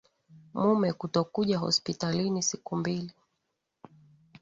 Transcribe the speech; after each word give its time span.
Mume 0.53 0.93
kutokuja 0.93 1.57
hospitalini 1.59 2.43
siku 2.43 2.75
mbili 2.75 3.11